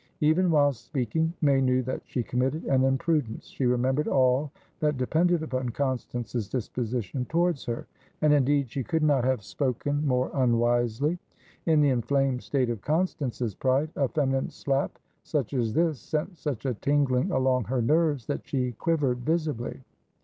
Even 0.19 0.49
whilst 0.49 0.83
speaking, 0.83 1.31
May 1.41 1.61
knew 1.61 1.83
that 1.83 2.01
she 2.05 2.23
committed 2.23 2.63
an 2.65 2.83
imprudence; 2.83 3.45
she 3.45 3.67
remembered 3.67 4.07
all 4.07 4.49
that 4.79 4.97
depended 4.97 5.43
upon 5.43 5.69
Constance's 5.69 6.49
disposition 6.49 7.25
towards 7.25 7.65
her. 7.65 7.85
And 8.19 8.33
indeed, 8.33 8.71
she 8.71 8.83
could 8.83 9.03
not 9.03 9.23
have 9.23 9.43
spoken 9.43 10.03
more 10.07 10.31
unwisely. 10.33 11.19
In 11.67 11.81
the 11.81 11.89
inflamed 11.89 12.41
state 12.41 12.71
of 12.71 12.81
Constance's 12.81 13.53
pride, 13.53 13.91
a 13.95 14.07
feminine 14.07 14.49
slap 14.49 14.97
such 15.21 15.53
as 15.53 15.71
this 15.71 15.99
sent 15.99 16.35
such 16.35 16.65
a 16.65 16.73
tingling 16.73 17.29
along 17.29 17.65
her 17.65 17.83
nerves 17.83 18.25
that 18.25 18.41
she 18.47 18.71
quivered 18.71 19.19
visibly. 19.19 19.81